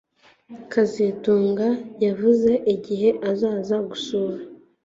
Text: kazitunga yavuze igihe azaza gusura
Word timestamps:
kazitunga 0.71 1.67
yavuze 2.05 2.51
igihe 2.73 3.09
azaza 3.31 3.75
gusura 3.89 4.37